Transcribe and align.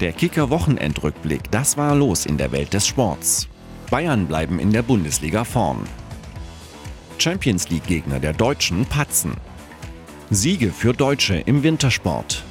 Der 0.00 0.12
Kicker-Wochenendrückblick, 0.12 1.50
das 1.50 1.78
war 1.78 1.94
los 1.94 2.26
in 2.26 2.36
der 2.36 2.52
Welt 2.52 2.74
des 2.74 2.86
Sports. 2.86 3.48
Bayern 3.90 4.26
bleiben 4.26 4.58
in 4.58 4.70
der 4.70 4.82
Bundesliga 4.82 5.42
vorn. 5.44 5.84
Champions 7.16 7.70
League-Gegner 7.70 8.20
der 8.20 8.34
Deutschen 8.34 8.84
patzen. 8.84 9.32
Siege 10.28 10.70
für 10.70 10.92
Deutsche 10.92 11.36
im 11.36 11.62
Wintersport. 11.62 12.44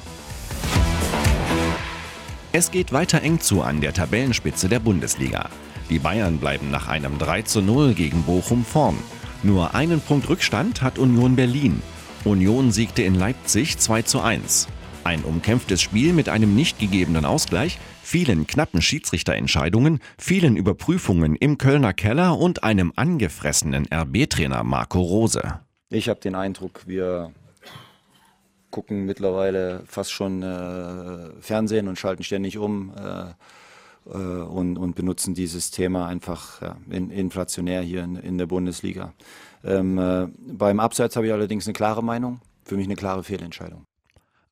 Es 2.50 2.72
geht 2.72 2.92
weiter 2.92 3.22
eng 3.22 3.38
zu 3.38 3.62
an 3.62 3.80
der 3.80 3.92
Tabellenspitze 3.92 4.68
der 4.68 4.80
Bundesliga. 4.80 5.48
Die 5.88 6.00
Bayern 6.00 6.38
bleiben 6.38 6.72
nach 6.72 6.88
einem 6.88 7.16
3 7.16 7.42
zu 7.42 7.60
0 7.60 7.94
gegen 7.94 8.24
Bochum 8.24 8.64
vorn. 8.64 8.98
Nur 9.44 9.72
einen 9.72 10.00
Punkt 10.00 10.28
Rückstand 10.28 10.82
hat 10.82 10.98
Union 10.98 11.36
Berlin. 11.36 11.80
Union 12.24 12.72
siegte 12.72 13.02
in 13.02 13.14
Leipzig 13.14 13.78
2 13.78 14.02
zu 14.02 14.20
1. 14.20 14.66
Ein 15.06 15.22
umkämpftes 15.22 15.80
Spiel 15.80 16.12
mit 16.12 16.28
einem 16.28 16.56
nicht 16.56 16.80
gegebenen 16.80 17.26
Ausgleich, 17.26 17.78
vielen 18.02 18.48
knappen 18.48 18.82
Schiedsrichterentscheidungen, 18.82 20.00
vielen 20.18 20.56
Überprüfungen 20.56 21.36
im 21.36 21.58
Kölner 21.58 21.92
Keller 21.92 22.36
und 22.36 22.64
einem 22.64 22.92
angefressenen 22.96 23.86
RB-Trainer 23.86 24.64
Marco 24.64 25.00
Rose. 25.00 25.60
Ich 25.90 26.08
habe 26.08 26.18
den 26.18 26.34
Eindruck, 26.34 26.88
wir 26.88 27.30
gucken 28.72 29.04
mittlerweile 29.04 29.84
fast 29.86 30.10
schon 30.10 30.42
äh, 30.42 31.40
Fernsehen 31.40 31.86
und 31.86 32.00
schalten 32.00 32.24
ständig 32.24 32.58
um 32.58 32.92
äh, 32.96 33.26
äh, 34.10 34.18
und, 34.18 34.76
und, 34.76 34.96
benutzen 34.96 35.34
dieses 35.34 35.70
Thema 35.70 36.08
einfach 36.08 36.60
ja, 36.62 36.76
in, 36.90 37.12
inflationär 37.12 37.80
hier 37.80 38.02
in, 38.02 38.16
in 38.16 38.38
der 38.38 38.46
Bundesliga. 38.46 39.12
Ähm, 39.62 39.98
äh, 39.98 40.26
beim 40.48 40.80
Abseits 40.80 41.14
habe 41.14 41.28
ich 41.28 41.32
allerdings 41.32 41.64
eine 41.68 41.74
klare 41.74 42.02
Meinung, 42.02 42.40
für 42.64 42.74
mich 42.74 42.86
eine 42.86 42.96
klare 42.96 43.22
Fehlentscheidung. 43.22 43.86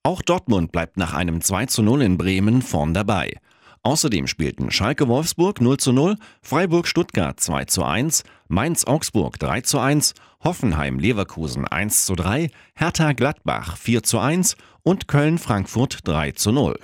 Auch 0.06 0.20
Dortmund 0.20 0.70
bleibt 0.70 0.98
nach 0.98 1.14
einem 1.14 1.40
2 1.40 1.64
zu 1.64 1.82
0 1.82 2.02
in 2.02 2.18
Bremen 2.18 2.60
vorn 2.60 2.92
dabei. 2.92 3.38
Außerdem 3.82 4.26
spielten 4.26 4.70
Schalke 4.70 5.08
Wolfsburg 5.08 5.62
0 5.62 5.78
zu 5.78 5.92
0, 5.92 6.16
Freiburg 6.42 6.86
Stuttgart 6.86 7.40
2 7.40 7.64
zu 7.64 7.84
1, 7.84 8.22
Mainz 8.48 8.84
Augsburg 8.84 9.38
3 9.38 9.62
zu 9.62 9.78
1, 9.78 10.12
Hoffenheim 10.42 10.98
Leverkusen 10.98 11.66
1 11.66 12.04
zu 12.04 12.16
3, 12.16 12.50
Hertha 12.74 13.12
Gladbach 13.14 13.78
4 13.78 14.02
zu 14.02 14.18
1 14.18 14.58
und 14.82 15.08
Köln 15.08 15.38
Frankfurt 15.38 16.00
3 16.06 16.32
zu 16.32 16.52
0. 16.52 16.78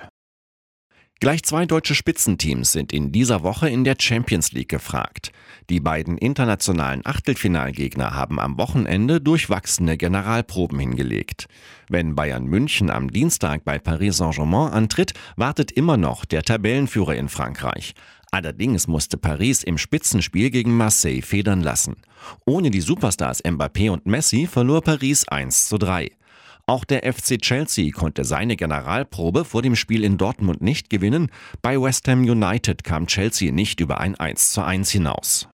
Gleich 1.21 1.43
zwei 1.43 1.67
deutsche 1.67 1.93
Spitzenteams 1.93 2.71
sind 2.71 2.91
in 2.91 3.11
dieser 3.11 3.43
Woche 3.43 3.69
in 3.69 3.83
der 3.83 3.95
Champions 3.99 4.53
League 4.53 4.69
gefragt. 4.69 5.31
Die 5.69 5.79
beiden 5.79 6.17
internationalen 6.17 7.05
Achtelfinalgegner 7.05 8.15
haben 8.15 8.39
am 8.39 8.57
Wochenende 8.57 9.21
durchwachsene 9.21 9.97
Generalproben 9.97 10.79
hingelegt. 10.79 11.45
Wenn 11.89 12.15
Bayern 12.15 12.45
München 12.45 12.89
am 12.89 13.11
Dienstag 13.11 13.63
bei 13.63 13.77
Paris 13.77 14.17
Saint-Germain 14.17 14.71
antritt, 14.71 15.13
wartet 15.35 15.71
immer 15.71 15.95
noch 15.95 16.25
der 16.25 16.41
Tabellenführer 16.41 17.13
in 17.13 17.29
Frankreich. 17.29 17.93
Allerdings 18.31 18.87
musste 18.87 19.17
Paris 19.17 19.61
im 19.61 19.77
Spitzenspiel 19.77 20.49
gegen 20.49 20.75
Marseille 20.75 21.21
federn 21.21 21.61
lassen. 21.61 21.97
Ohne 22.47 22.71
die 22.71 22.81
Superstars 22.81 23.45
Mbappé 23.45 23.91
und 23.91 24.07
Messi 24.07 24.47
verlor 24.47 24.81
Paris 24.81 25.27
1 25.27 25.67
zu 25.67 25.77
3. 25.77 26.09
Auch 26.71 26.85
der 26.85 27.01
FC 27.03 27.37
Chelsea 27.37 27.91
konnte 27.91 28.23
seine 28.23 28.55
Generalprobe 28.55 29.43
vor 29.43 29.61
dem 29.61 29.75
Spiel 29.75 30.05
in 30.05 30.17
Dortmund 30.17 30.61
nicht 30.61 30.89
gewinnen. 30.89 31.29
Bei 31.61 31.75
West 31.81 32.07
Ham 32.07 32.21
United 32.21 32.85
kam 32.85 33.07
Chelsea 33.07 33.51
nicht 33.51 33.81
über 33.81 33.99
ein 33.99 34.15
1 34.15 34.53
zu 34.53 34.63
1 34.63 34.89
hinaus. 34.89 35.49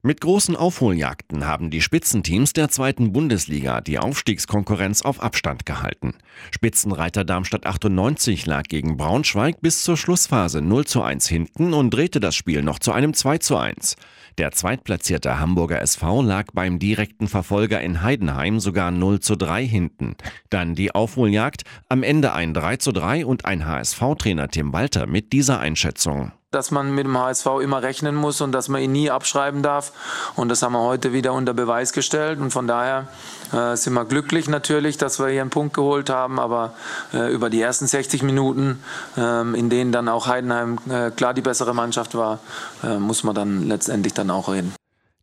Mit 0.00 0.20
großen 0.20 0.54
Aufholjagden 0.54 1.44
haben 1.44 1.70
die 1.70 1.82
Spitzenteams 1.82 2.52
der 2.52 2.68
zweiten 2.68 3.12
Bundesliga 3.12 3.80
die 3.80 3.98
Aufstiegskonkurrenz 3.98 5.02
auf 5.02 5.20
Abstand 5.20 5.66
gehalten. 5.66 6.14
Spitzenreiter 6.52 7.24
Darmstadt 7.24 7.66
98 7.66 8.46
lag 8.46 8.62
gegen 8.62 8.96
Braunschweig 8.96 9.60
bis 9.60 9.82
zur 9.82 9.96
Schlussphase 9.96 10.62
0 10.62 10.86
zu 10.86 11.02
1 11.02 11.26
hinten 11.26 11.74
und 11.74 11.90
drehte 11.90 12.20
das 12.20 12.36
Spiel 12.36 12.62
noch 12.62 12.78
zu 12.78 12.92
einem 12.92 13.12
2 13.12 13.38
zu 13.38 13.56
1. 13.56 13.96
Der 14.38 14.52
zweitplatzierte 14.52 15.40
Hamburger 15.40 15.82
SV 15.82 16.22
lag 16.22 16.46
beim 16.52 16.78
direkten 16.78 17.26
Verfolger 17.26 17.80
in 17.80 18.02
Heidenheim 18.02 18.60
sogar 18.60 18.92
0 18.92 19.18
zu 19.18 19.34
3 19.34 19.66
hinten. 19.66 20.14
Dann 20.48 20.76
die 20.76 20.94
Aufholjagd, 20.94 21.64
am 21.88 22.04
Ende 22.04 22.32
ein 22.32 22.54
3 22.54 22.76
zu 22.76 22.92
3 22.92 23.26
und 23.26 23.44
ein 23.44 23.66
HSV-Trainer 23.66 24.46
Tim 24.48 24.72
Walter 24.72 25.08
mit 25.08 25.32
dieser 25.32 25.58
Einschätzung 25.58 26.30
dass 26.50 26.70
man 26.70 26.94
mit 26.94 27.04
dem 27.04 27.18
HSV 27.18 27.46
immer 27.62 27.82
rechnen 27.82 28.14
muss 28.14 28.40
und 28.40 28.52
dass 28.52 28.68
man 28.68 28.80
ihn 28.80 28.92
nie 28.92 29.10
abschreiben 29.10 29.62
darf. 29.62 29.92
Und 30.34 30.48
das 30.48 30.62
haben 30.62 30.72
wir 30.72 30.80
heute 30.80 31.12
wieder 31.12 31.34
unter 31.34 31.52
Beweis 31.52 31.92
gestellt. 31.92 32.40
Und 32.40 32.52
von 32.52 32.66
daher 32.66 33.08
äh, 33.52 33.76
sind 33.76 33.92
wir 33.92 34.06
glücklich 34.06 34.48
natürlich, 34.48 34.96
dass 34.96 35.18
wir 35.18 35.28
hier 35.28 35.42
einen 35.42 35.50
Punkt 35.50 35.74
geholt 35.74 36.08
haben. 36.08 36.40
Aber 36.40 36.72
äh, 37.12 37.30
über 37.30 37.50
die 37.50 37.60
ersten 37.60 37.86
60 37.86 38.22
Minuten, 38.22 38.82
äh, 39.18 39.42
in 39.58 39.68
denen 39.68 39.92
dann 39.92 40.08
auch 40.08 40.26
Heidenheim 40.26 40.78
äh, 40.88 41.10
klar 41.10 41.34
die 41.34 41.42
bessere 41.42 41.74
Mannschaft 41.74 42.14
war, 42.14 42.38
äh, 42.82 42.96
muss 42.96 43.24
man 43.24 43.34
dann 43.34 43.68
letztendlich 43.68 44.14
dann 44.14 44.30
auch 44.30 44.48
reden. 44.48 44.72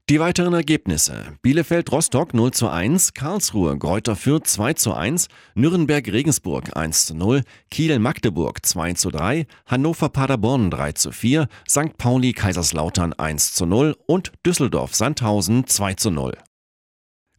Die 0.07 0.19
weiteren 0.19 0.53
Ergebnisse. 0.53 1.35
Bielefeld-Rostock 1.41 2.35
0 2.35 2.51
zu 2.51 2.69
1, 2.69 3.15
Karlsruhe 3.15 3.75
Gräuter 3.75 4.15
Fürth 4.15 4.45
2 4.45 4.73
zu 4.73 4.93
1, 4.93 5.29
Nürnberg-Regensburg 5.55 6.77
1 6.77 7.07
zu 7.07 7.15
0, 7.15 7.41
Kiel-Magdeburg 7.71 8.63
2 8.63 8.93
zu 8.93 9.09
3, 9.09 9.47
Hannover-Paderborn 9.65 10.69
3 10.69 10.91
zu 10.91 11.11
4, 11.11 11.47
St. 11.67 11.97
Pauli-Kaiserslautern 11.97 13.13
1 13.13 13.53
zu 13.53 13.65
0 13.65 13.95
und 14.05 14.31
Düsseldorf-Sandhausen 14.45 15.65
2 15.65 15.95
zu 15.95 16.11
0. 16.11 16.37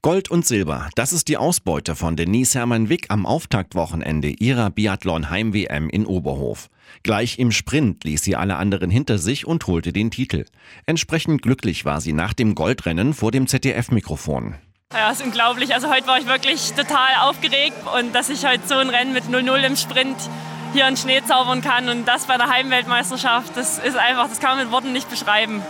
Gold 0.06 0.30
und 0.30 0.46
Silber, 0.46 0.88
das 0.94 1.12
ist 1.12 1.26
die 1.26 1.36
Ausbeute 1.36 1.96
von 1.96 2.14
Denise 2.14 2.54
Hermann-Wick 2.54 3.06
am 3.08 3.26
Auftaktwochenende 3.26 4.28
ihrer 4.28 4.70
Biathlon-Heim-WM 4.70 5.88
in 5.88 6.06
Oberhof. 6.06 6.68
Gleich 7.02 7.40
im 7.40 7.50
Sprint 7.50 8.04
ließ 8.04 8.22
sie 8.22 8.36
alle 8.36 8.54
anderen 8.54 8.88
hinter 8.88 9.18
sich 9.18 9.48
und 9.48 9.66
holte 9.66 9.92
den 9.92 10.12
Titel. 10.12 10.44
Entsprechend 10.86 11.42
glücklich 11.42 11.84
war 11.84 12.00
sie 12.00 12.12
nach 12.12 12.34
dem 12.34 12.54
Goldrennen 12.54 13.14
vor 13.14 13.32
dem 13.32 13.48
ZDF-Mikrofon. 13.48 14.54
Ja, 14.92 15.10
ist 15.10 15.24
unglaublich. 15.24 15.74
Also 15.74 15.90
heute 15.90 16.06
war 16.06 16.20
ich 16.20 16.26
wirklich 16.26 16.72
total 16.74 17.28
aufgeregt 17.28 17.74
und 17.98 18.14
dass 18.14 18.28
ich 18.28 18.46
heute 18.46 18.62
so 18.64 18.76
ein 18.76 18.90
Rennen 18.90 19.12
mit 19.12 19.24
0-0 19.24 19.66
im 19.66 19.74
Sprint 19.74 20.16
hier 20.72 20.86
in 20.86 20.96
Schnee 20.96 21.20
zaubern 21.26 21.62
kann 21.62 21.88
und 21.88 22.06
das 22.06 22.28
bei 22.28 22.36
der 22.36 22.48
Heimweltmeisterschaft, 22.48 23.56
das 23.56 23.80
ist 23.80 23.96
einfach, 23.96 24.28
das 24.28 24.38
kann 24.38 24.56
man 24.56 24.66
mit 24.66 24.72
Worten 24.72 24.92
nicht 24.92 25.10
beschreiben. 25.10 25.62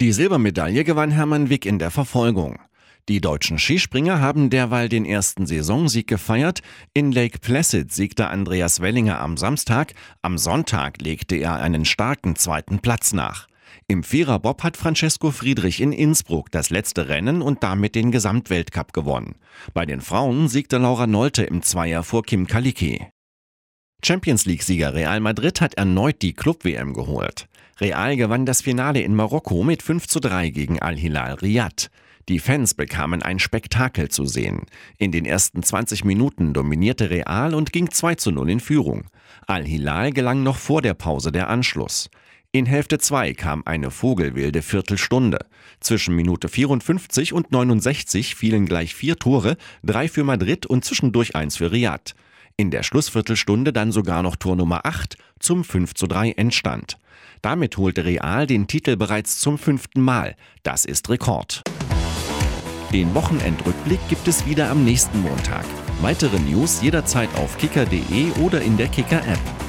Die 0.00 0.10
Silbermedaille 0.10 0.82
gewann 0.82 1.12
Hermann 1.12 1.48
Wick 1.48 1.64
in 1.64 1.78
der 1.78 1.92
Verfolgung. 1.92 2.58
Die 3.08 3.22
deutschen 3.22 3.58
Skispringer 3.58 4.20
haben 4.20 4.50
derweil 4.50 4.90
den 4.90 5.06
ersten 5.06 5.46
Saisonsieg 5.46 6.06
gefeiert. 6.06 6.60
In 6.92 7.10
Lake 7.10 7.38
Placid 7.38 7.90
siegte 7.90 8.28
Andreas 8.28 8.80
Wellinger 8.80 9.18
am 9.18 9.38
Samstag. 9.38 9.94
Am 10.20 10.36
Sonntag 10.36 11.00
legte 11.00 11.36
er 11.36 11.56
einen 11.56 11.86
starken 11.86 12.36
zweiten 12.36 12.80
Platz 12.80 13.14
nach. 13.14 13.46
Im 13.86 14.02
Viererbob 14.02 14.62
hat 14.62 14.76
Francesco 14.76 15.30
Friedrich 15.30 15.80
in 15.80 15.92
Innsbruck 15.92 16.50
das 16.50 16.68
letzte 16.68 17.08
Rennen 17.08 17.40
und 17.40 17.62
damit 17.62 17.94
den 17.94 18.12
Gesamtweltcup 18.12 18.92
gewonnen. 18.92 19.36
Bei 19.72 19.86
den 19.86 20.02
Frauen 20.02 20.48
siegte 20.48 20.76
Laura 20.76 21.06
Nolte 21.06 21.44
im 21.44 21.62
Zweier 21.62 22.02
vor 22.02 22.22
Kim 22.24 22.46
Kalike. 22.46 23.08
Champions 24.04 24.44
League-Sieger 24.44 24.92
Real 24.92 25.20
Madrid 25.20 25.62
hat 25.62 25.74
erneut 25.74 26.20
die 26.20 26.34
Club-WM 26.34 26.92
geholt. 26.92 27.48
Real 27.80 28.16
gewann 28.16 28.44
das 28.44 28.60
Finale 28.60 29.00
in 29.00 29.14
Marokko 29.14 29.64
mit 29.64 29.82
5 29.82 30.06
zu 30.06 30.20
3 30.20 30.50
gegen 30.50 30.78
Al-Hilal 30.78 31.34
Riyadh. 31.34 31.88
Die 32.28 32.40
Fans 32.40 32.74
bekamen 32.74 33.22
ein 33.22 33.38
Spektakel 33.38 34.10
zu 34.10 34.26
sehen. 34.26 34.66
In 34.98 35.12
den 35.12 35.24
ersten 35.24 35.62
20 35.62 36.04
Minuten 36.04 36.52
dominierte 36.52 37.08
Real 37.08 37.54
und 37.54 37.72
ging 37.72 37.90
2 37.90 38.16
zu 38.16 38.30
0 38.30 38.50
in 38.50 38.60
Führung. 38.60 39.06
Al-Hilal 39.46 40.12
gelang 40.12 40.42
noch 40.42 40.58
vor 40.58 40.82
der 40.82 40.92
Pause 40.92 41.32
der 41.32 41.48
Anschluss. 41.48 42.10
In 42.52 42.66
Hälfte 42.66 42.98
2 42.98 43.32
kam 43.32 43.62
eine 43.64 43.90
vogelwilde 43.90 44.60
Viertelstunde. 44.60 45.38
Zwischen 45.80 46.14
Minute 46.14 46.50
54 46.50 47.32
und 47.32 47.50
69 47.50 48.34
fielen 48.34 48.66
gleich 48.66 48.94
vier 48.94 49.16
Tore, 49.16 49.56
drei 49.82 50.06
für 50.06 50.24
Madrid 50.24 50.66
und 50.66 50.84
zwischendurch 50.84 51.34
eins 51.34 51.56
für 51.56 51.72
Riyadh. 51.72 52.14
In 52.58 52.70
der 52.70 52.82
Schlussviertelstunde 52.82 53.72
dann 53.72 53.90
sogar 53.90 54.22
noch 54.22 54.36
Tor 54.36 54.56
Nummer 54.56 54.84
8 54.84 55.16
zum 55.38 55.64
5 55.64 55.94
zu 55.94 56.06
3 56.06 56.32
Endstand. 56.32 56.98
Damit 57.40 57.78
holte 57.78 58.04
Real 58.04 58.46
den 58.46 58.66
Titel 58.66 58.96
bereits 58.96 59.38
zum 59.38 59.56
fünften 59.56 60.02
Mal. 60.02 60.36
Das 60.62 60.84
ist 60.84 61.08
Rekord. 61.08 61.62
Den 62.92 63.14
Wochenendrückblick 63.14 64.00
gibt 64.08 64.26
es 64.28 64.46
wieder 64.46 64.70
am 64.70 64.82
nächsten 64.82 65.20
Montag. 65.20 65.66
Weitere 66.00 66.38
News 66.38 66.80
jederzeit 66.80 67.28
auf 67.36 67.58
kicker.de 67.58 68.32
oder 68.42 68.62
in 68.62 68.78
der 68.78 68.88
Kicker-App. 68.88 69.67